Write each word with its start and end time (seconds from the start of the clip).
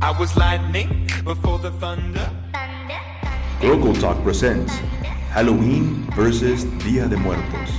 I 0.00 0.12
was 0.16 0.36
lightning 0.36 1.08
before 1.24 1.58
the 1.58 1.72
thunder. 1.72 2.30
Global 3.60 3.92
Talk 3.94 4.22
presents 4.22 4.72
Halloween 5.34 6.06
versus 6.14 6.64
Dia 6.84 7.08
de 7.08 7.16
Muertos. 7.16 7.70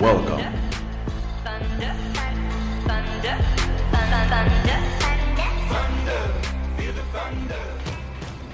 Welcome. 0.00 0.40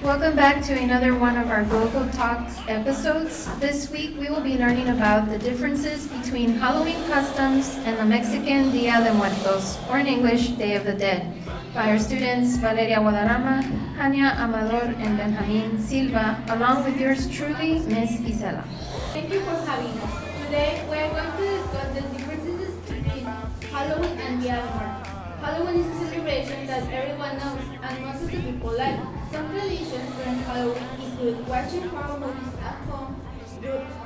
Welcome 0.01 0.35
back 0.35 0.65
to 0.65 0.73
another 0.73 1.13
one 1.13 1.37
of 1.37 1.51
our 1.51 1.63
Global 1.63 2.09
Talks 2.09 2.57
episodes. 2.67 3.45
This 3.59 3.91
week 3.91 4.17
we 4.17 4.29
will 4.33 4.41
be 4.41 4.57
learning 4.57 4.89
about 4.89 5.29
the 5.29 5.37
differences 5.37 6.07
between 6.07 6.57
Halloween 6.57 6.97
customs 7.05 7.77
and 7.85 7.99
the 7.99 8.05
Mexican 8.05 8.71
Dia 8.71 8.97
de 9.03 9.13
Muertos, 9.13 9.77
or 9.91 9.99
in 9.99 10.07
English, 10.07 10.57
Day 10.57 10.73
of 10.73 10.85
the 10.85 10.97
Dead, 10.97 11.29
by 11.75 11.91
our 11.91 11.99
students 11.99 12.57
Valeria 12.57 12.97
Guadarrama, 12.97 13.61
Hania 13.93 14.33
Amador, 14.41 14.89
and 14.97 15.21
Benjamin 15.21 15.77
Silva, 15.77 16.43
along 16.49 16.83
with 16.83 16.99
yours 16.99 17.29
truly, 17.29 17.77
Miss 17.85 18.17
Isela. 18.25 18.65
Thank 19.13 19.31
you 19.31 19.39
for 19.41 19.53
having 19.69 19.93
us. 20.01 20.17
Today 20.45 20.81
we 20.89 20.97
are 20.97 21.13
going 21.13 21.29
to 21.29 21.45
discuss 21.45 21.93
the 21.93 22.01
differences 22.17 22.73
between 22.89 23.25
Halloween 23.69 24.17
and 24.17 24.41
Dia 24.41 24.65
de 24.65 24.65
Muertos. 24.65 25.13
Halloween 25.45 25.75
is 25.85 25.85
a 25.93 26.09
celebration 26.09 26.65
that 26.65 26.89
everyone 26.89 27.37
knows 27.37 27.61
and 27.85 28.05
most 28.05 28.23
of 28.23 28.31
the 28.31 28.41
people 28.41 28.73
like. 28.75 29.20
Some 29.31 29.49
traditions 29.49 30.15
during 30.17 30.39
Halloween 30.43 30.83
include 30.99 31.47
watching 31.47 31.83
horror 31.87 32.19
movies 32.19 32.53
at 32.59 32.75
home, 32.91 33.15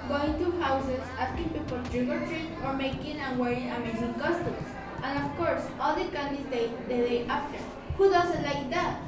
going 0.07 0.37
to 0.37 0.51
houses, 0.61 1.01
asking 1.17 1.49
people 1.49 1.81
trick 1.89 2.09
or 2.09 2.19
treat, 2.27 2.45
or 2.63 2.73
making 2.73 3.17
and 3.17 3.39
wearing 3.39 3.71
amazing 3.71 4.13
costumes. 4.15 4.67
And 5.01 5.25
of 5.25 5.35
course, 5.35 5.63
all 5.79 5.95
the 5.95 6.05
candies 6.11 6.45
day, 6.51 6.69
the 6.87 6.97
day 7.09 7.25
after. 7.25 7.57
Who 7.97 8.11
doesn't 8.11 8.43
like 8.43 8.69
that? 8.69 8.99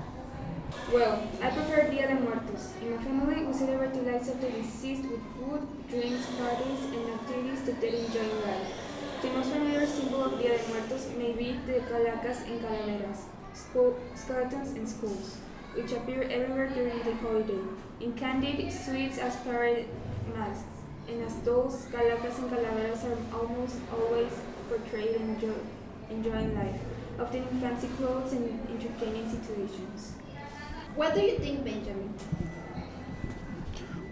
Well, 0.91 1.21
I 1.39 1.49
prefer 1.51 1.91
Dia 1.91 2.07
de 2.07 2.15
Muertos. 2.15 2.73
In 2.81 2.95
my 2.95 3.03
family, 3.03 3.45
we 3.45 3.53
celebrate 3.53 3.93
the 3.93 4.01
lives 4.01 4.27
of 4.29 4.41
the 4.41 4.49
deceased 4.49 5.03
with 5.03 5.21
food, 5.37 5.67
drinks, 5.89 6.25
parties, 6.39 6.81
and 6.97 7.13
activities 7.13 7.61
to 7.65 7.73
get 7.73 7.93
enjoying 7.93 8.41
life. 8.41 8.73
The 9.21 9.29
most 9.29 9.51
familiar 9.51 9.85
symbol 9.85 10.23
of 10.23 10.39
Dia 10.39 10.57
de 10.57 10.67
Muertos 10.69 11.09
may 11.17 11.33
be 11.33 11.59
the 11.67 11.81
calacas 11.81 12.41
and 12.41 12.59
calaveras, 12.61 13.25
skeletons 13.53 14.73
in 14.73 14.87
schools, 14.87 15.37
which 15.73 15.91
appear 15.91 16.23
everywhere 16.23 16.69
during 16.69 16.99
the 17.03 17.13
holiday. 17.15 17.59
In 17.99 18.13
candied 18.13 18.71
sweets 18.71 19.17
as 19.17 19.35
parade 19.37 19.87
masks, 20.35 20.63
and 21.07 21.23
as 21.23 21.33
dolls, 21.45 21.87
calacas 21.91 22.37
and 22.39 22.49
calaveras 22.49 23.03
are 23.05 23.17
almost 23.33 23.77
always 23.91 24.31
portrayed 24.69 25.15
enjoy, 25.15 25.53
enjoying 26.09 26.53
life, 26.55 26.79
often 27.19 27.43
in 27.43 27.61
fancy 27.61 27.87
clothes 27.97 28.33
and 28.33 28.59
entertaining 28.69 29.29
situations. 29.29 30.13
What 30.95 31.15
do 31.15 31.21
you 31.21 31.37
think, 31.37 31.63
Benjamin? 31.63 32.13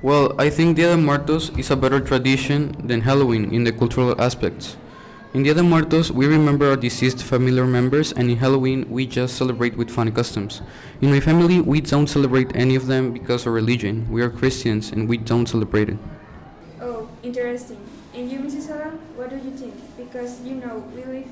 Well, 0.02 0.40
I 0.40 0.50
think 0.50 0.78
Dia 0.78 0.90
de 0.90 0.98
Muertos 0.98 1.50
is 1.58 1.72
a 1.72 1.76
better 1.76 2.00
tradition 2.00 2.76
than 2.78 3.02
Halloween 3.02 3.54
in 3.54 3.64
the 3.64 3.72
cultural 3.72 4.14
aspects. 4.22 4.78
In 5.36 5.44
Dia 5.44 5.54
de 5.54 5.62
Muertos, 5.62 6.12
we 6.12 6.28
remember 6.28 6.70
our 6.70 6.78
deceased 6.78 7.22
family 7.22 7.52
members, 7.62 8.14
and 8.14 8.32
in 8.32 8.38
Halloween, 8.38 8.90
we 8.90 9.06
just 9.06 9.36
celebrate 9.36 9.76
with 9.76 9.92
funny 9.92 10.10
customs. 10.10 10.62
In 11.02 11.12
my 11.12 11.20
family, 11.20 11.60
we 11.60 11.82
don't 11.82 12.08
celebrate 12.08 12.56
any 12.56 12.74
of 12.76 12.88
them 12.88 13.12
because 13.12 13.46
of 13.46 13.52
religion. 13.52 14.08
We 14.10 14.22
are 14.22 14.30
Christians 14.30 14.94
and 14.94 15.10
we 15.10 15.18
don't 15.18 15.46
celebrate 15.46 15.90
it. 15.90 15.98
Oh, 16.80 17.10
interesting. 17.22 17.82
And 18.14 18.32
you, 18.32 18.40
Mrs. 18.40 18.68
Sara, 18.68 18.92
what 19.18 19.30
do 19.30 19.36
you 19.36 19.52
think? 19.52 19.76
Because, 19.98 20.40
you 20.40 20.56
know, 20.56 20.88
we 20.96 21.04
live 21.04 21.28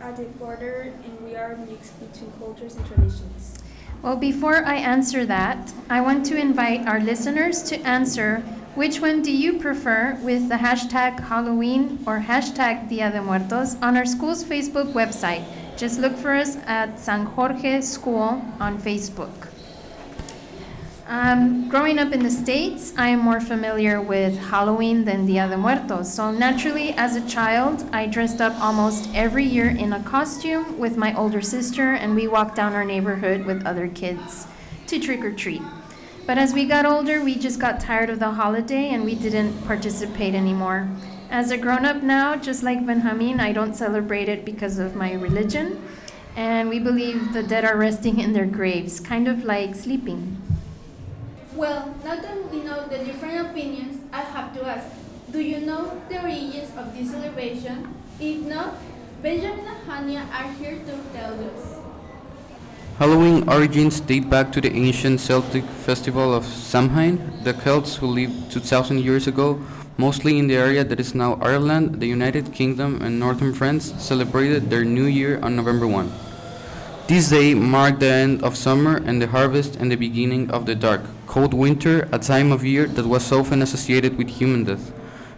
at 0.00 0.16
the 0.16 0.26
border 0.38 0.94
and 1.02 1.20
we 1.24 1.34
are 1.34 1.56
mixed 1.68 1.98
between 1.98 2.30
cultures 2.38 2.76
and 2.76 2.86
traditions. 2.86 3.58
Well, 4.02 4.14
before 4.14 4.64
I 4.64 4.76
answer 4.76 5.26
that, 5.26 5.72
I 5.90 6.00
want 6.02 6.24
to 6.26 6.38
invite 6.38 6.86
our 6.86 7.00
listeners 7.00 7.64
to 7.64 7.80
answer 7.80 8.44
which 8.74 9.00
one 9.00 9.20
do 9.20 9.32
you 9.32 9.58
prefer 9.58 10.16
with 10.22 10.48
the 10.48 10.54
hashtag 10.54 11.18
Halloween 11.18 11.98
or 12.06 12.20
hashtag 12.20 12.88
Dia 12.88 13.10
de 13.10 13.20
Muertos 13.20 13.74
on 13.82 13.96
our 13.96 14.04
school's 14.06 14.44
Facebook 14.44 14.92
website. 14.92 15.44
Just 15.76 15.98
look 15.98 16.16
for 16.16 16.32
us 16.32 16.56
at 16.66 16.98
San 16.98 17.26
Jorge 17.26 17.80
School 17.80 18.44
on 18.60 18.80
Facebook. 18.80 19.48
Um, 21.08 21.68
growing 21.68 21.98
up 21.98 22.12
in 22.12 22.22
the 22.22 22.30
States, 22.30 22.94
I 22.96 23.08
am 23.08 23.18
more 23.18 23.40
familiar 23.40 24.00
with 24.00 24.38
Halloween 24.38 25.04
than 25.04 25.26
Dia 25.26 25.48
de 25.48 25.56
Muertos. 25.56 26.14
So, 26.14 26.30
naturally, 26.30 26.92
as 26.92 27.16
a 27.16 27.26
child, 27.26 27.84
I 27.92 28.06
dressed 28.06 28.40
up 28.40 28.54
almost 28.60 29.08
every 29.12 29.44
year 29.44 29.70
in 29.70 29.92
a 29.92 30.02
costume 30.04 30.78
with 30.78 30.96
my 30.96 31.12
older 31.16 31.40
sister, 31.40 31.94
and 31.94 32.14
we 32.14 32.28
walked 32.28 32.54
down 32.54 32.74
our 32.74 32.84
neighborhood 32.84 33.44
with 33.44 33.66
other 33.66 33.88
kids 33.88 34.46
to 34.86 35.00
trick 35.00 35.24
or 35.24 35.32
treat. 35.32 35.62
But 36.30 36.38
as 36.38 36.54
we 36.54 36.64
got 36.64 36.86
older, 36.86 37.24
we 37.24 37.34
just 37.34 37.58
got 37.58 37.80
tired 37.80 38.08
of 38.08 38.20
the 38.20 38.30
holiday 38.30 38.90
and 38.90 39.04
we 39.04 39.16
didn't 39.16 39.66
participate 39.66 40.32
anymore. 40.32 40.88
As 41.28 41.50
a 41.50 41.58
grown 41.58 41.84
up 41.84 42.04
now, 42.04 42.36
just 42.36 42.62
like 42.62 42.86
Benjamin, 42.86 43.40
I 43.40 43.50
don't 43.50 43.74
celebrate 43.74 44.28
it 44.28 44.44
because 44.44 44.78
of 44.78 44.94
my 44.94 45.14
religion. 45.14 45.82
And 46.36 46.68
we 46.68 46.78
believe 46.78 47.32
the 47.32 47.42
dead 47.42 47.64
are 47.64 47.76
resting 47.76 48.20
in 48.20 48.32
their 48.32 48.46
graves, 48.46 49.00
kind 49.00 49.26
of 49.26 49.42
like 49.42 49.74
sleeping. 49.74 50.40
Well, 51.56 51.92
now 52.04 52.14
that 52.14 52.52
we 52.52 52.62
know 52.62 52.86
the 52.86 52.98
different 52.98 53.50
opinions, 53.50 54.00
I 54.12 54.20
have 54.20 54.54
to 54.54 54.64
ask, 54.64 54.86
do 55.32 55.40
you 55.40 55.58
know 55.58 56.00
the 56.08 56.22
origins 56.22 56.70
of 56.76 56.96
this 56.96 57.10
celebration? 57.10 57.92
If 58.20 58.46
not, 58.46 58.76
Benjamin 59.20 59.66
and 59.66 59.82
Hania 59.84 60.30
are 60.30 60.52
here 60.52 60.78
to 60.78 60.94
tell 61.12 61.34
us. 61.34 61.79
Halloween 63.00 63.48
origins 63.48 63.98
date 63.98 64.28
back 64.28 64.52
to 64.52 64.60
the 64.60 64.70
ancient 64.76 65.20
Celtic 65.20 65.64
festival 65.64 66.34
of 66.34 66.44
Samhain. 66.44 67.32
The 67.44 67.54
Celts 67.54 67.96
who 67.96 68.06
lived 68.06 68.52
2000 68.52 69.00
years 69.00 69.26
ago, 69.26 69.58
mostly 69.96 70.38
in 70.38 70.48
the 70.48 70.56
area 70.56 70.84
that 70.84 71.00
is 71.00 71.14
now 71.14 71.38
Ireland, 71.40 71.98
the 71.98 72.06
United 72.06 72.52
Kingdom, 72.52 73.00
and 73.00 73.18
northern 73.18 73.54
France, 73.54 73.94
celebrated 73.96 74.68
their 74.68 74.84
new 74.84 75.06
year 75.06 75.40
on 75.40 75.56
November 75.56 75.86
1. 75.86 76.12
This 77.08 77.30
day 77.30 77.54
marked 77.54 78.00
the 78.00 78.12
end 78.12 78.42
of 78.42 78.54
summer 78.54 79.00
and 79.06 79.22
the 79.22 79.28
harvest 79.28 79.76
and 79.76 79.90
the 79.90 79.96
beginning 79.96 80.50
of 80.50 80.66
the 80.66 80.74
dark, 80.74 81.00
cold 81.26 81.54
winter, 81.54 82.06
a 82.12 82.18
time 82.18 82.52
of 82.52 82.66
year 82.66 82.86
that 82.86 83.06
was 83.06 83.32
often 83.32 83.62
associated 83.62 84.18
with 84.18 84.28
human 84.28 84.64
death. 84.64 84.92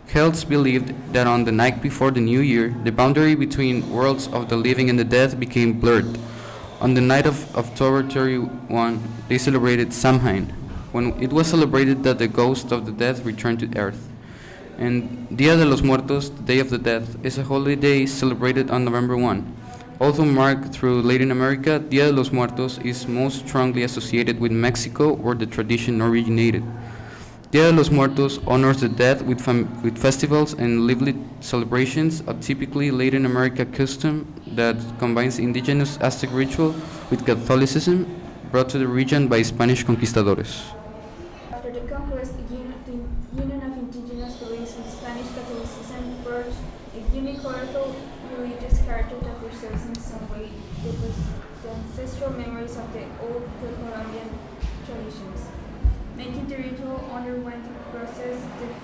Celts 0.09 0.43
believed 0.43 0.93
that 1.12 1.29
on 1.29 1.44
the 1.44 1.53
night 1.53 1.81
before 1.81 2.11
the 2.11 2.21
new 2.21 2.41
year, 2.41 2.75
the 2.83 2.91
boundary 2.91 3.37
between 3.37 3.89
worlds 3.89 4.27
of 4.33 4.49
the 4.49 4.56
living 4.56 4.91
and 4.91 4.99
the 4.99 5.05
dead 5.05 5.39
became 5.39 5.79
blurred. 5.79 6.19
On 6.82 6.94
the 6.94 7.00
night 7.00 7.26
of 7.26 7.56
October 7.56 8.03
31, 8.03 9.00
they 9.28 9.38
celebrated 9.38 9.93
Samhain, 9.93 10.47
when 10.91 11.15
it 11.22 11.32
was 11.32 11.47
celebrated 11.47 12.03
that 12.03 12.19
the 12.19 12.26
ghost 12.26 12.72
of 12.72 12.87
the 12.87 12.91
dead 12.91 13.25
returned 13.25 13.60
to 13.60 13.70
earth. 13.78 14.09
And 14.78 15.28
Dia 15.38 15.56
de 15.56 15.65
los 15.65 15.82
Muertos, 15.82 16.31
the 16.31 16.43
Day 16.43 16.59
of 16.59 16.70
the 16.70 16.78
Dead, 16.78 17.06
is 17.22 17.38
a 17.38 17.44
holiday 17.44 18.04
celebrated 18.04 18.69
on 18.72 18.84
November 18.84 19.16
1. 19.16 19.56
Although 20.00 20.25
marked 20.25 20.75
through 20.75 21.03
Latin 21.03 21.31
America, 21.31 21.78
Dia 21.78 22.06
de 22.06 22.12
los 22.12 22.32
Muertos 22.32 22.78
is 22.78 23.06
most 23.06 23.47
strongly 23.47 23.84
associated 23.84 24.41
with 24.41 24.50
Mexico, 24.50 25.12
where 25.12 25.37
the 25.37 25.47
tradition 25.47 26.03
originated. 26.03 26.64
Dia 27.52 27.64
de 27.64 27.72
los 27.72 27.90
Muertos 27.90 28.40
honors 28.46 28.80
the 28.80 28.88
dead 28.88 29.20
with, 29.28 29.46
with 29.84 29.98
festivals 29.98 30.54
and 30.54 30.86
lively 30.86 31.14
celebrations, 31.40 32.22
a 32.26 32.32
typically 32.32 32.90
Latin 32.90 33.26
America 33.26 33.66
custom 33.66 34.24
that 34.56 34.76
combines 34.98 35.38
indigenous 35.38 35.98
Aztec 36.00 36.30
ritual 36.32 36.74
with 37.10 37.26
Catholicism 37.26 38.06
brought 38.50 38.70
to 38.70 38.78
the 38.78 38.88
region 38.88 39.28
by 39.28 39.42
Spanish 39.42 39.84
conquistadores. 39.84 40.62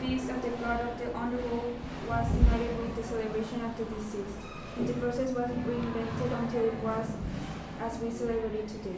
Feast 0.09 0.31
of 0.31 0.41
the 0.41 0.49
god 0.65 0.81
of 0.81 0.99
the 0.99 1.09
underworld 1.15 1.77
was 2.09 2.27
united 2.35 2.79
with 2.81 2.97
the 2.97 3.03
celebration 3.03 3.63
of 3.63 3.77
the 3.77 3.85
deceased, 3.85 4.39
and 4.77 4.89
the 4.89 4.95
process 4.95 5.31
was 5.37 5.51
reinvented 5.69 6.31
until 6.41 6.65
it 6.65 6.79
was 6.83 7.11
as 7.81 7.99
we 8.01 8.11
celebrate 8.11 8.55
it 8.55 8.69
today. 8.69 8.97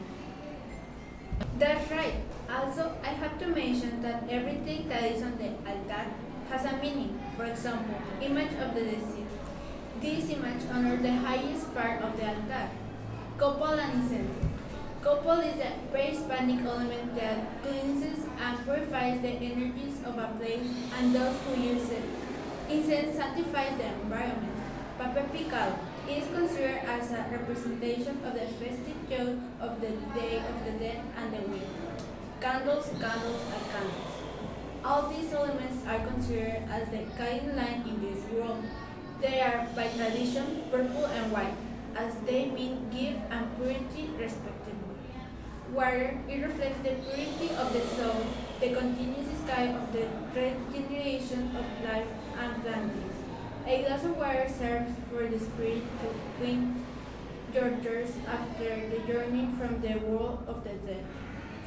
That's 1.58 1.90
right. 1.90 2.14
Also, 2.48 2.92
I 3.02 3.08
have 3.08 3.38
to 3.40 3.48
mention 3.48 4.02
that 4.02 4.24
everything 4.30 4.88
that 4.88 5.02
is 5.02 5.22
on 5.22 5.36
the 5.38 5.50
altar 5.68 6.04
has 6.48 6.64
a 6.64 6.76
meaning. 6.76 7.18
For 7.36 7.44
example, 7.44 7.96
image 8.20 8.52
of 8.54 8.74
the 8.74 8.82
deceased. 8.82 9.36
This 10.00 10.30
image 10.30 10.62
honors 10.72 11.02
the 11.02 11.12
highest 11.12 11.74
part 11.74 12.02
of 12.02 12.16
the 12.16 12.28
altar. 12.28 12.70
Incense. 13.40 14.49
Copal 15.02 15.40
is 15.40 15.58
a 15.58 15.72
pre-Hispanic 15.90 16.60
element 16.62 17.16
that 17.16 17.62
cleanses 17.62 18.22
and 18.38 18.64
purifies 18.64 19.22
the 19.22 19.30
energies 19.30 19.96
of 20.04 20.18
a 20.18 20.28
place 20.38 20.68
and 20.98 21.14
those 21.14 21.34
who 21.46 21.58
use 21.58 21.88
it. 21.88 22.02
Incense 22.68 23.16
sanctifies 23.16 23.78
the 23.78 23.86
environment. 23.86 24.52
Papel 24.98 25.24
picado 25.32 25.78
is 26.06 26.28
considered 26.28 26.84
as 26.84 27.12
a 27.12 27.24
representation 27.32 28.20
of 28.26 28.34
the 28.34 28.44
festive 28.60 29.00
joy 29.08 29.40
of 29.64 29.80
the 29.80 29.88
Day 30.12 30.36
of 30.36 30.64
the 30.66 30.72
Dead 30.78 31.00
and 31.16 31.32
the 31.32 31.48
Week. 31.48 31.70
Candles, 32.42 32.90
candles, 33.00 33.40
and 33.56 33.64
candles. 33.72 34.12
All 34.84 35.08
these 35.08 35.32
elements 35.32 35.80
are 35.88 36.00
considered 36.06 36.60
as 36.68 36.88
the 36.90 37.04
guiding 37.16 37.56
line 37.56 37.84
in 37.88 37.96
this 38.04 38.22
world. 38.32 38.62
They 39.22 39.40
are, 39.40 39.66
by 39.74 39.88
tradition, 39.88 40.64
purple 40.70 41.06
and 41.06 41.32
white, 41.32 41.56
as 41.96 42.14
they 42.26 42.46
mean 42.46 42.88
gift 42.90 43.20
and 43.30 43.56
purity 43.56 44.10
respectively. 44.18 44.96
Water, 45.72 46.18
it 46.28 46.42
reflects 46.42 46.78
the 46.82 46.94
purity 47.06 47.54
of 47.54 47.72
the 47.72 47.80
soul, 47.94 48.26
the 48.60 48.74
continuous 48.74 49.28
sky 49.44 49.74
of 49.74 49.92
the 49.92 50.06
regeneration 50.34 51.54
of 51.56 51.64
life 51.84 52.08
and 52.38 52.62
plantings. 52.62 53.14
A 53.66 53.82
glass 53.82 54.04
of 54.04 54.16
water 54.16 54.48
serves 54.48 54.92
for 55.10 55.26
the 55.26 55.38
spirit 55.38 55.82
to 56.00 56.08
clean 56.38 56.84
your 57.54 57.70
thirst 57.82 58.14
after 58.26 58.88
the 58.90 58.98
journey 59.06 59.48
from 59.58 59.80
the 59.80 59.98
world 60.06 60.44
of 60.48 60.64
the 60.64 60.74
dead. 60.86 61.04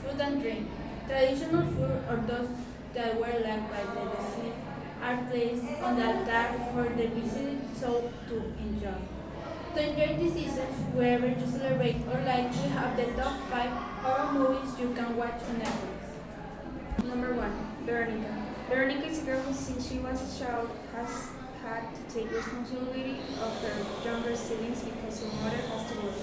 Food 0.03 0.19
and 0.19 0.41
drink. 0.41 0.67
Traditional 1.07 1.65
food 1.67 2.03
or 2.09 2.23
those 2.27 2.47
that 2.93 3.15
were 3.15 3.39
left 3.39 3.71
by 3.71 3.83
the 3.93 4.09
deceased 4.15 4.57
are 5.01 5.17
placed 5.29 5.81
on 5.81 5.97
the 5.97 6.05
altar 6.05 6.45
for 6.71 6.83
the 6.95 7.07
visiting 7.07 7.69
soul 7.75 8.11
to 8.29 8.35
enjoy. 8.59 9.22
To 9.73 9.81
enjoy 9.81 10.21
this 10.21 10.33
season, 10.33 10.67
wherever 10.93 11.25
you 11.25 11.47
celebrate 11.49 11.95
or 12.05 12.21
like, 12.21 12.51
we 12.51 12.69
have 12.77 12.95
the 12.95 13.05
top 13.19 13.41
5 13.49 13.69
horror 14.05 14.31
movies 14.33 14.69
you 14.79 14.93
can 14.93 15.17
watch 15.17 15.41
on 15.49 15.65
Netflix. 15.65 17.05
Number 17.09 17.33
1. 17.33 17.51
Veronica. 17.83 18.37
Veronica 18.69 19.07
is 19.07 19.23
a 19.23 19.25
girl 19.25 19.41
who 19.41 19.51
since 19.51 19.89
she 19.89 19.97
was 19.97 20.21
a 20.21 20.45
child 20.45 20.69
has 20.93 21.29
had 21.65 21.89
to 21.89 22.13
take 22.13 22.31
responsibility 22.31 23.17
of 23.41 23.51
her 23.65 24.05
younger 24.05 24.35
siblings 24.35 24.83
because 24.83 25.23
her 25.23 25.33
mother 25.41 25.57
has 25.57 25.91
to 25.91 25.97
work. 26.05 26.21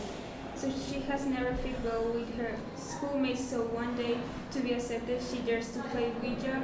So 0.55 0.71
she 0.71 1.01
has 1.11 1.27
never 1.27 1.53
fit 1.57 1.75
well 1.83 2.05
with 2.05 2.33
her 2.37 2.55
schoolmates 2.77 3.51
so 3.51 3.63
one 3.63 3.97
day 3.97 4.19
to 4.53 4.61
be 4.61 4.75
accepted 4.75 5.21
she 5.29 5.39
dares 5.39 5.73
to 5.73 5.81
play 5.91 6.13
Ouija 6.23 6.63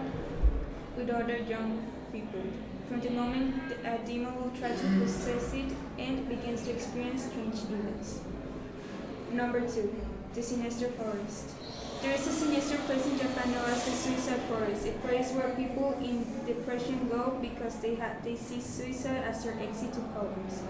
with 0.97 1.11
other 1.11 1.39
young 1.39 1.83
people. 2.13 2.47
From 2.89 3.01
the 3.01 3.11
moment 3.11 3.55
uh, 3.85 3.89
a 3.91 4.07
demon 4.07 4.37
will 4.37 4.53
try 4.59 4.69
to 4.69 4.87
possess 5.01 5.53
it 5.53 5.73
and 5.99 6.29
begins 6.29 6.63
to 6.63 6.71
experience 6.71 7.25
strange 7.25 7.55
events. 7.65 8.21
Number 9.33 9.61
2. 9.61 9.93
The 10.35 10.43
Sinister 10.43 10.89
Forest. 10.91 11.51
There 12.03 12.15
is 12.15 12.27
a 12.29 12.31
sinister 12.31 12.77
place 12.87 13.05
in 13.07 13.19
Japan 13.19 13.51
known 13.51 13.71
as 13.71 13.85
the 13.85 13.91
Suicide 13.91 14.41
Forest, 14.43 14.87
a 14.87 14.93
place 15.07 15.33
where 15.33 15.49
people 15.57 15.97
in 15.99 16.25
depression 16.47 17.09
go 17.09 17.37
because 17.41 17.75
they, 17.81 17.99
they 18.23 18.37
see 18.37 18.61
suicide 18.61 19.25
as 19.25 19.43
their 19.43 19.59
exit 19.59 19.93
to 19.95 20.01
problems. 20.15 20.63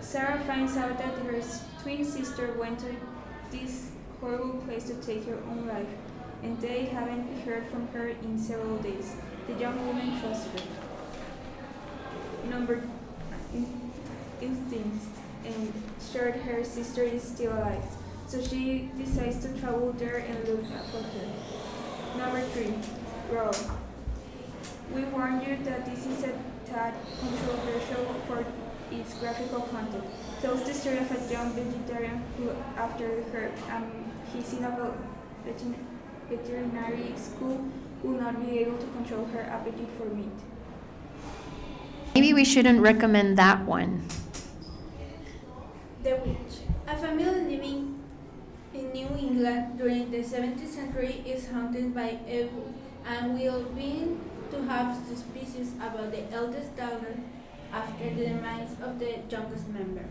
Sarah 0.00 0.38
finds 0.46 0.76
out 0.76 0.96
that 0.96 1.18
her 1.18 1.42
twin 1.82 2.04
sister 2.04 2.54
went 2.58 2.78
to 2.78 2.96
this 3.50 3.90
horrible 4.20 4.62
place 4.62 4.84
to 4.84 4.94
take 5.02 5.26
her 5.26 5.38
own 5.50 5.66
life, 5.66 5.88
and 6.42 6.58
they 6.60 6.86
haven't 6.86 7.42
heard 7.42 7.66
from 7.66 7.88
her 7.88 8.08
in 8.08 8.38
several 8.38 8.78
days. 8.78 9.16
The 9.48 9.54
young 9.54 9.86
woman 9.86 10.18
trusted 10.20 10.60
her. 10.60 10.77
Number 12.48 12.82
in- 13.52 13.90
instincts 14.40 15.06
and 15.44 15.72
sure 16.12 16.32
her 16.32 16.64
sister 16.64 17.02
is 17.02 17.22
still 17.22 17.52
alive, 17.52 17.84
so 18.26 18.40
she 18.42 18.90
decides 18.96 19.38
to 19.44 19.60
travel 19.60 19.92
there 19.92 20.18
and 20.18 20.36
look 20.48 20.64
for 20.64 21.02
her. 21.02 22.18
Number 22.18 22.40
three, 22.52 22.74
Raw. 23.30 23.52
We 24.94 25.04
warn 25.04 25.42
you 25.42 25.58
that 25.64 25.84
this 25.84 26.06
is 26.06 26.24
a 26.24 26.32
tad 26.66 26.94
controversial 27.20 28.04
for 28.26 28.44
its 28.90 29.14
graphical 29.20 29.60
content. 29.62 30.04
Tells 30.40 30.62
the 30.64 30.72
story 30.72 30.98
of 30.98 31.10
a 31.12 31.32
young 31.32 31.52
vegetarian 31.52 32.22
who, 32.36 32.50
after 32.76 33.22
her 33.32 33.52
um, 33.70 33.84
his 34.34 34.54
veterin- 34.54 35.84
veterinary 36.30 37.12
school, 37.16 37.68
will 38.02 38.20
not 38.20 38.40
be 38.44 38.58
able 38.60 38.78
to 38.78 38.86
control 38.86 39.26
her 39.26 39.40
appetite 39.40 39.88
for 39.98 40.06
meat. 40.06 40.32
Maybe 42.18 42.34
we 42.34 42.44
shouldn't 42.44 42.80
recommend 42.80 43.38
that 43.38 43.64
one. 43.64 44.02
The 46.02 46.16
Witch. 46.16 46.66
A 46.88 46.96
family 46.96 47.22
living 47.22 48.02
in 48.74 48.90
New 48.90 49.06
England 49.16 49.78
during 49.78 50.10
the 50.10 50.26
17th 50.26 50.66
century 50.66 51.22
is 51.24 51.46
haunted 51.46 51.94
by 51.94 52.18
evil 52.26 52.74
and 53.06 53.38
will 53.38 53.62
begin 53.70 54.18
to 54.50 54.64
have 54.64 54.98
suspicions 55.06 55.74
about 55.78 56.10
the 56.10 56.26
eldest 56.34 56.76
daughter 56.76 57.14
after 57.72 58.10
the 58.10 58.26
demise 58.26 58.74
of 58.82 58.98
the 58.98 59.22
youngest 59.30 59.68
member. 59.68 60.06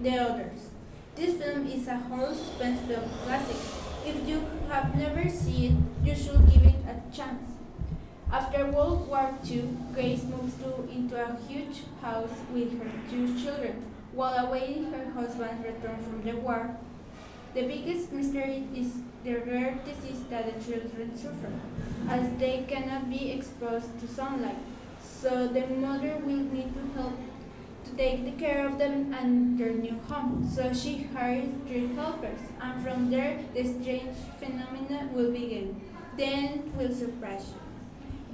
The 0.00 0.18
Others. 0.18 0.74
This 1.14 1.40
film 1.40 1.68
is 1.68 1.86
a 1.86 1.98
horror 1.98 2.34
suspense 2.34 2.80
film 2.88 3.08
classic. 3.22 3.62
If 4.04 4.28
you 4.28 4.42
have 4.68 4.92
never 4.96 5.30
seen 5.30 5.86
it, 6.02 6.08
you 6.08 6.16
should 6.16 6.50
give 6.50 6.64
it 6.64 6.82
a 6.82 6.98
chance. 7.14 7.57
After 8.30 8.66
World 8.66 9.08
War 9.08 9.34
II, 9.48 9.70
Grace 9.94 10.22
moves 10.24 10.52
to, 10.56 10.86
into 10.92 11.16
a 11.16 11.34
huge 11.48 11.84
house 12.02 12.36
with 12.52 12.78
her 12.78 12.90
two 13.10 13.42
children 13.42 13.82
while 14.12 14.46
awaiting 14.46 14.92
her 14.92 15.10
husband's 15.12 15.64
return 15.64 15.96
from 16.02 16.22
the 16.22 16.36
war. 16.36 16.76
The 17.54 17.62
biggest 17.62 18.12
mystery 18.12 18.64
is 18.76 18.92
the 19.24 19.36
rare 19.36 19.78
disease 19.86 20.22
that 20.28 20.44
the 20.44 20.62
children 20.62 21.16
suffer, 21.16 21.52
as 22.10 22.28
they 22.38 22.66
cannot 22.68 23.08
be 23.08 23.30
exposed 23.30 23.98
to 24.00 24.06
sunlight. 24.06 24.58
So 25.02 25.48
the 25.48 25.66
mother 25.66 26.18
will 26.18 26.44
need 26.52 26.74
to 26.74 27.00
help 27.00 27.16
to 27.86 27.90
take 27.96 28.26
the 28.26 28.32
care 28.32 28.66
of 28.66 28.78
them 28.78 29.14
and 29.14 29.58
their 29.58 29.72
new 29.72 29.98
home. 30.06 30.46
So 30.54 30.74
she 30.74 31.08
hires 31.14 31.48
three 31.66 31.94
helpers, 31.94 32.40
and 32.60 32.84
from 32.84 33.10
there 33.10 33.40
the 33.54 33.64
strange 33.64 34.16
phenomena 34.38 35.08
will 35.14 35.32
begin. 35.32 35.80
Then 36.18 36.70
will 36.76 36.92
surprise 36.92 37.54
you. 37.54 37.68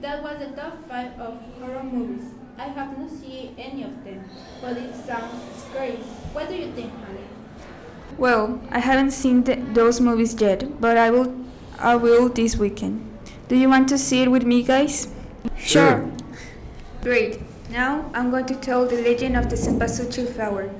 That 0.00 0.22
was 0.22 0.38
the 0.38 0.54
top 0.54 0.86
five 0.88 1.18
of 1.18 1.38
horror 1.58 1.82
movies. 1.82 2.24
I 2.58 2.64
have 2.64 2.96
not 2.98 3.10
seen 3.10 3.54
any 3.58 3.82
of 3.82 4.04
them, 4.04 4.24
but 4.60 4.76
it 4.76 4.94
sounds 4.94 5.34
scary. 5.68 5.96
What 6.32 6.48
do 6.48 6.54
you 6.54 6.72
think, 6.72 6.92
Hania? 6.92 7.26
Well, 8.18 8.60
I 8.70 8.78
haven't 8.78 9.10
seen 9.10 9.42
th- 9.42 9.58
those 9.72 10.00
movies 10.00 10.40
yet, 10.40 10.80
but 10.80 10.96
I 10.96 11.10
will. 11.10 11.34
I 11.78 11.96
will 11.96 12.28
this 12.28 12.56
weekend. 12.56 13.00
Do 13.48 13.56
you 13.56 13.68
want 13.68 13.88
to 13.88 13.98
see 13.98 14.22
it 14.22 14.30
with 14.30 14.44
me, 14.44 14.62
guys? 14.62 15.08
Sure. 15.56 16.08
Great. 17.02 17.40
Now 17.70 18.08
I'm 18.14 18.30
going 18.30 18.46
to 18.46 18.54
tell 18.54 18.86
the 18.86 19.02
legend 19.02 19.36
of 19.36 19.50
the 19.50 19.56
cempasúchil 19.56 20.32
flower. 20.34 20.70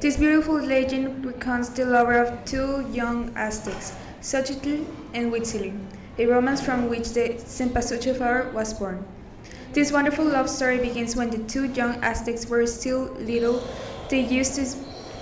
This 0.00 0.18
beautiful 0.18 0.60
legend 0.60 1.24
recounts 1.24 1.70
the 1.70 1.86
love 1.86 2.10
of 2.10 2.44
two 2.44 2.84
young 2.92 3.32
Aztecs, 3.34 3.94
Xochitl 4.20 4.84
and 5.14 5.32
Huitzilin, 5.32 5.78
a 6.18 6.26
romance 6.26 6.60
from 6.60 6.88
which 6.88 7.10
the 7.10 7.34
cempasúchil 7.34 8.16
flower 8.16 8.50
was 8.52 8.74
born. 8.74 9.04
This 9.72 9.90
wonderful 9.90 10.24
love 10.24 10.48
story 10.48 10.78
begins 10.78 11.16
when 11.16 11.30
the 11.30 11.38
two 11.38 11.64
young 11.64 12.02
Aztecs 12.02 12.46
were 12.46 12.66
still 12.66 13.10
little. 13.18 13.66
They 14.08 14.20
used 14.20 14.54
to, 14.54 14.66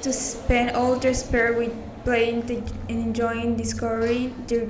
to 0.02 0.12
spend 0.12 0.76
all 0.76 0.96
their 0.96 1.14
spare 1.14 1.54
with 1.54 1.72
playing 2.04 2.46
the, 2.46 2.56
and 2.88 3.00
enjoying 3.00 3.56
discovering 3.56 4.44
their, 4.49 4.66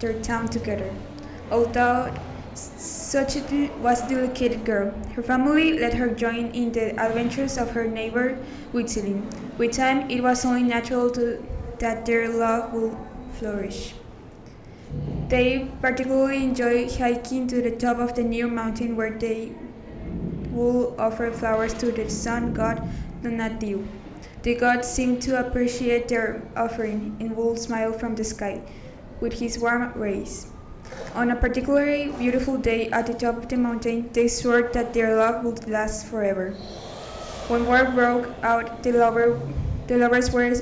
their 0.00 0.20
time 0.20 0.48
together. 0.48 0.92
Although 1.50 2.12
Xochitl 2.54 3.74
was 3.78 4.02
a 4.02 4.08
delicate 4.08 4.64
girl. 4.64 4.92
Her 5.14 5.22
family 5.22 5.78
let 5.78 5.94
her 5.94 6.08
join 6.08 6.50
in 6.52 6.72
the 6.72 6.90
adventures 7.00 7.56
of 7.56 7.70
her 7.70 7.88
neighbor 7.88 8.36
Huitzilin. 8.72 9.24
With 9.56 9.72
time, 9.72 10.10
it 10.10 10.22
was 10.22 10.44
only 10.44 10.62
natural 10.62 11.10
to, 11.12 11.42
that 11.78 12.04
their 12.04 12.28
love 12.28 12.74
would 12.74 12.96
flourish. 13.38 13.94
They 15.32 15.66
particularly 15.80 16.44
enjoy 16.44 16.90
hiking 16.90 17.46
to 17.48 17.62
the 17.62 17.70
top 17.70 17.96
of 17.96 18.14
the 18.14 18.22
near 18.22 18.46
mountain 18.46 18.96
where 18.96 19.16
they 19.16 19.52
will 20.50 20.94
offer 21.00 21.30
flowers 21.32 21.72
to 21.80 21.90
the 21.90 22.10
sun 22.10 22.52
god 22.52 22.86
Tonatiuh. 23.22 23.82
The 24.42 24.54
god 24.56 24.84
seemed 24.84 25.22
to 25.22 25.40
appreciate 25.40 26.08
their 26.08 26.42
offering 26.54 27.16
and 27.18 27.34
will 27.34 27.56
smile 27.56 27.94
from 27.94 28.14
the 28.14 28.24
sky 28.24 28.60
with 29.20 29.40
his 29.40 29.58
warm 29.58 29.94
rays. 29.94 30.48
On 31.14 31.30
a 31.30 31.36
particularly 31.36 32.12
beautiful 32.18 32.58
day 32.58 32.90
at 32.90 33.06
the 33.06 33.14
top 33.14 33.38
of 33.38 33.48
the 33.48 33.56
mountain, 33.56 34.10
they 34.12 34.28
swore 34.28 34.68
that 34.74 34.92
their 34.92 35.16
love 35.16 35.46
would 35.46 35.66
last 35.66 36.08
forever. 36.08 36.50
When 37.48 37.64
war 37.64 37.86
broke 37.86 38.28
out, 38.42 38.82
the, 38.82 38.92
lover, 38.92 39.40
the 39.86 39.96
lovers 39.96 40.30
were 40.30 40.54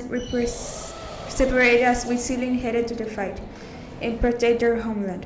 separated 1.27 1.83
as 1.83 2.05
Huitzilin 2.05 2.61
headed 2.61 2.87
to 2.87 2.95
the 2.95 3.03
fight 3.05 3.37
and 4.01 4.19
protect 4.19 4.59
their 4.59 4.81
homeland. 4.81 5.25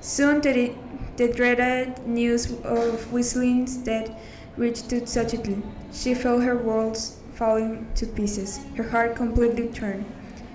Soon, 0.00 0.40
the, 0.40 0.72
the 1.16 1.28
dreaded 1.28 2.06
news 2.06 2.50
of 2.64 3.04
Huitzilin's 3.10 3.76
death 3.76 4.10
reached 4.56 4.88
to 4.90 5.62
She 5.92 6.14
felt 6.14 6.42
her 6.42 6.56
world 6.56 6.98
falling 7.34 7.86
to 7.94 8.06
pieces, 8.06 8.60
her 8.76 8.84
heart 8.84 9.16
completely 9.16 9.68
turned. 9.68 10.04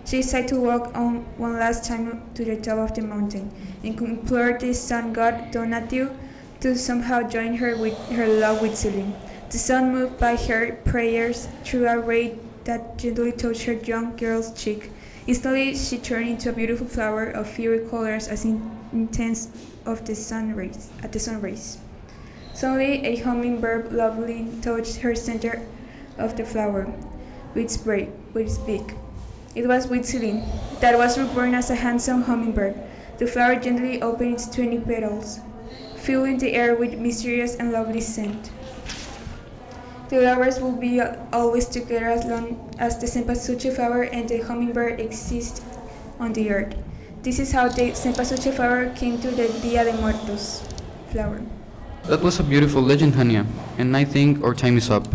She 0.06 0.18
decided 0.18 0.50
to 0.50 0.60
walk 0.60 0.96
on 0.96 1.26
one 1.38 1.58
last 1.58 1.86
time 1.86 2.22
to 2.36 2.46
the 2.46 2.58
top 2.58 2.78
of 2.78 2.96
the 2.96 3.02
mountain 3.02 3.52
and 3.84 4.00
implored 4.00 4.60
the 4.60 4.74
sun 4.74 5.14
god 5.14 5.52
Tonatiuh 5.52 6.16
to 6.60 6.78
somehow 6.78 7.28
join 7.28 7.56
her 7.56 7.76
with 7.76 7.98
her 8.10 8.28
love 8.28 8.60
Huitzilin. 8.60 9.14
The 9.50 9.58
sun, 9.58 9.92
moved 9.92 10.20
by 10.20 10.36
her 10.36 10.74
prayers, 10.86 11.48
threw 11.64 11.88
a 11.88 11.98
ray 11.98 12.38
that 12.66 12.98
gently 12.98 13.32
touched 13.32 13.64
her 13.64 13.74
young 13.74 14.16
girl's 14.16 14.52
cheek. 14.54 14.92
Instantly, 15.28 15.76
she 15.76 15.98
turned 15.98 16.30
into 16.30 16.50
a 16.50 16.54
beautiful 16.54 16.86
flower 16.86 17.26
of 17.26 17.50
fiery 17.50 17.80
colors 17.90 18.28
as 18.28 18.46
in- 18.46 18.62
intense 18.94 19.50
of 19.86 20.06
the 20.06 20.14
sun 20.14 20.56
rays, 20.56 20.90
at 21.02 21.12
the 21.12 21.20
sun 21.20 21.42
rays. 21.42 21.80
Suddenly, 22.54 23.06
a 23.06 23.16
hummingbird 23.18 23.92
lovely 23.92 24.48
touched 24.62 24.98
her 24.98 25.16
center 25.16 25.66
of 26.18 26.38
the 26.38 26.46
flower 26.46 26.86
with 27.56 27.66
its, 27.66 27.78
break, 27.78 28.10
with 28.34 28.46
its 28.46 28.58
beak. 28.60 28.94
It 29.56 29.68
was 29.68 29.88
Huitzilin, 29.88 30.46
that 30.80 30.98
was 30.98 31.18
reborn 31.18 31.56
as 31.56 31.70
a 31.70 31.76
handsome 31.76 32.24
hummingbird. 32.24 32.76
The 33.18 33.26
flower 33.26 33.56
gently 33.56 34.02
opened 34.02 34.34
its 34.34 34.48
twenty 34.48 34.80
petals, 34.80 35.40
filling 35.96 36.38
the 36.38 36.54
air 36.54 36.76
with 36.76 37.00
mysterious 37.00 37.56
and 37.56 37.72
lovely 37.72 38.02
scent. 38.02 38.52
The 40.08 40.22
lovers 40.22 40.60
will 40.60 40.78
be 40.78 41.02
always 41.34 41.66
together 41.66 42.06
as 42.06 42.26
long 42.26 42.62
as 42.78 43.00
the 43.00 43.08
cempasúchil 43.08 43.76
flower 43.76 44.04
and 44.04 44.30
the 44.30 44.38
hummingbird 44.38 45.00
exist 45.00 45.64
on 46.20 46.34
the 46.34 46.52
earth. 46.52 46.76
This 47.24 47.40
is 47.40 47.52
how 47.52 47.70
the 47.70 47.90
cempasúchil 47.92 48.54
flower 48.54 48.94
came 48.94 49.20
to 49.22 49.32
the 49.32 49.50
Dia 49.64 49.84
de 49.84 49.94
Muertos 49.98 50.62
flower. 51.10 51.42
That 52.04 52.22
was 52.22 52.40
a 52.40 52.44
beautiful 52.44 52.84
legend, 52.84 53.14
Hania, 53.14 53.48
and 53.80 53.98
I 53.98 54.06
think 54.06 54.44
our 54.44 54.54
time 54.54 54.78
is 54.78 54.92
up. 54.92 55.08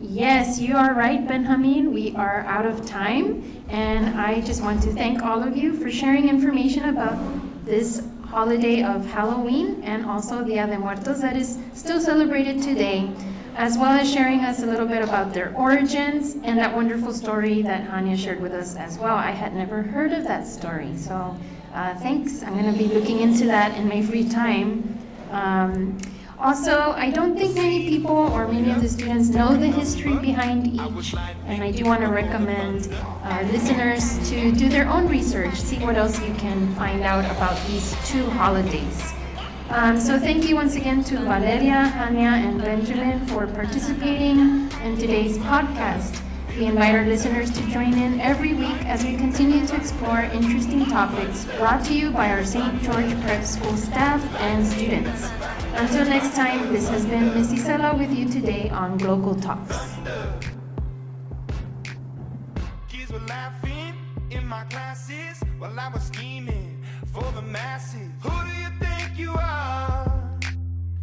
Yes, 0.00 0.58
you 0.58 0.74
are 0.74 0.94
right, 0.94 1.28
Benjamin. 1.28 1.92
We 1.92 2.16
are 2.16 2.40
out 2.48 2.64
of 2.64 2.86
time, 2.86 3.44
and 3.68 4.18
I 4.18 4.40
just 4.40 4.62
want 4.62 4.82
to 4.84 4.92
thank 4.94 5.20
all 5.22 5.42
of 5.42 5.54
you 5.54 5.76
for 5.76 5.90
sharing 5.90 6.30
information 6.30 6.88
about 6.88 7.20
this 7.66 8.08
holiday 8.24 8.82
of 8.82 9.04
Halloween 9.04 9.82
and 9.84 10.06
also 10.06 10.42
Dia 10.42 10.66
de 10.66 10.78
Muertos 10.78 11.20
that 11.20 11.36
is 11.36 11.58
still 11.74 12.00
celebrated 12.00 12.62
today, 12.62 13.12
as 13.56 13.76
well 13.76 13.92
as 13.92 14.10
sharing 14.10 14.40
us 14.40 14.62
a 14.62 14.66
little 14.66 14.86
bit 14.86 15.02
about 15.02 15.34
their 15.34 15.54
origins 15.54 16.36
and 16.42 16.58
that 16.58 16.74
wonderful 16.74 17.12
story 17.12 17.62
that 17.62 17.88
Hania 17.88 18.16
shared 18.16 18.40
with 18.40 18.52
us 18.52 18.76
as 18.76 18.98
well. 18.98 19.16
I 19.16 19.30
had 19.30 19.54
never 19.54 19.82
heard 19.82 20.12
of 20.12 20.24
that 20.24 20.46
story, 20.46 20.96
so 20.96 21.36
uh, 21.74 21.94
thanks. 21.96 22.42
I'm 22.42 22.58
going 22.58 22.72
to 22.72 22.78
be 22.78 22.88
looking 22.92 23.20
into 23.20 23.46
that 23.46 23.76
in 23.76 23.88
my 23.88 24.02
free 24.02 24.28
time. 24.28 24.98
Um, 25.30 25.98
also, 26.38 26.92
I 26.96 27.10
don't 27.10 27.36
think 27.36 27.54
many 27.54 27.86
people 27.88 28.16
or 28.16 28.48
many 28.48 28.70
of 28.70 28.80
the 28.80 28.88
students 28.88 29.28
know 29.28 29.54
the 29.54 29.66
history 29.66 30.16
behind 30.16 30.68
each, 30.68 31.14
and 31.46 31.62
I 31.62 31.70
do 31.70 31.84
want 31.84 32.00
to 32.00 32.08
recommend 32.08 32.92
our 33.24 33.44
listeners 33.44 34.18
to 34.30 34.50
do 34.50 34.70
their 34.70 34.88
own 34.88 35.06
research, 35.06 35.54
see 35.54 35.78
what 35.84 35.96
else 35.96 36.18
you 36.20 36.32
can 36.34 36.74
find 36.76 37.02
out 37.02 37.26
about 37.26 37.60
these 37.66 37.94
two 38.08 38.24
holidays. 38.30 39.12
Um, 39.70 40.00
so 40.00 40.18
thank 40.18 40.48
you 40.48 40.56
once 40.56 40.74
again 40.74 41.04
to 41.04 41.16
Valeria, 41.18 41.92
Hania, 41.94 42.32
and 42.32 42.60
Benjamin 42.60 43.24
for 43.28 43.46
participating 43.46 44.68
in 44.82 44.98
today's 44.98 45.38
podcast. 45.38 46.20
We 46.58 46.64
invite 46.64 46.96
our 46.96 47.06
listeners 47.06 47.52
to 47.52 47.62
join 47.70 47.96
in 47.96 48.20
every 48.20 48.52
week 48.52 48.84
as 48.86 49.04
we 49.04 49.16
continue 49.16 49.64
to 49.64 49.76
explore 49.76 50.22
interesting 50.22 50.86
topics 50.86 51.44
brought 51.56 51.84
to 51.84 51.94
you 51.94 52.10
by 52.10 52.30
our 52.30 52.44
St. 52.44 52.82
George 52.82 53.12
Prep 53.22 53.44
School 53.44 53.76
staff 53.76 54.20
and 54.40 54.66
students. 54.66 55.30
Until 55.74 56.04
next 56.04 56.34
time, 56.34 56.72
this 56.72 56.88
has 56.88 57.06
been 57.06 57.32
Miss 57.32 57.52
Isela 57.52 57.96
with 57.96 58.12
you 58.12 58.28
today 58.28 58.70
on 58.70 58.98
Global 58.98 59.36
Talks. 59.36 59.94
Kids 62.88 63.12
were 63.12 63.20
laughing 63.20 63.94
in 64.32 64.44
my 64.48 64.64
classes 64.64 65.40
while 65.60 65.78
I 65.78 65.88
was 65.90 66.02
scheming 66.08 66.84
for 67.12 67.22
the 67.36 67.42
masses. 67.42 68.10
Who 68.22 68.30
do 68.30 68.60
you? 68.60 68.79